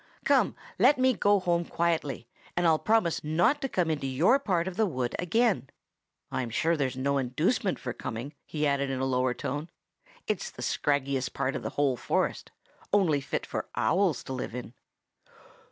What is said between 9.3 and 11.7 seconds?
tone. "It's the scraggiest part of the